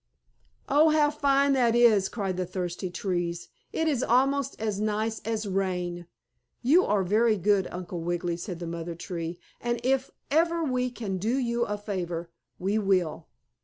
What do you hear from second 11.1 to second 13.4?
do you a favor we will."